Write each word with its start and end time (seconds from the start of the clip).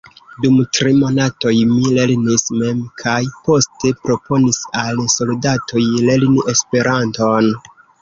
Dum 0.43 0.55
tri 0.77 0.93
monatoj 1.01 1.53
mi 1.73 1.91
lernis 1.97 2.47
mem 2.63 2.81
kaj 3.03 3.19
poste 3.51 3.93
proponis 4.09 4.61
al 4.87 5.07
soldatoj 5.19 5.87
lerni 6.11 6.51
Esperanton. 6.59 7.57